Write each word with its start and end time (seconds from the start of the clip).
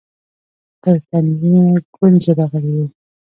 پر 0.81 0.95
تندي 1.09 1.53
يې 1.65 1.77
گونځې 1.95 2.31
راغلې 2.39 2.71
وې. 2.77 2.85